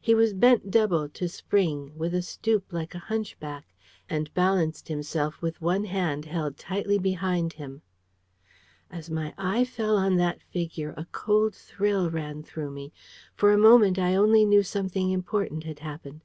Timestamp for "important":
15.10-15.64